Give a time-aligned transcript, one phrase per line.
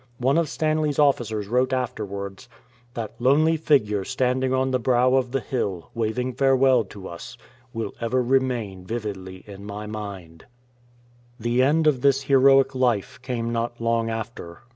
[0.17, 2.49] One of Stanley's officers wrote afterwards,"
[2.95, 7.37] That lonely figure standing on the brow of the hill, waving farewell to us,
[7.71, 10.45] will ever remain vividly in my mind."
[11.39, 14.63] The end of this heroic life came not long after.